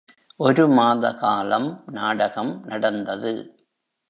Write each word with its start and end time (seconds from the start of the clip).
ஒரு 0.39 0.63
மாத 0.67 1.11
காலம் 1.13 1.83
நாடகம் 1.89 2.63
நடந்தது. 2.65 3.33